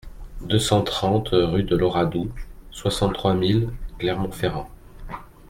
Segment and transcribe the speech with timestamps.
[0.41, 2.31] deux cent trente rue de l'Oradou,
[2.71, 3.69] soixante-trois mille
[3.99, 4.67] Clermont-Ferrand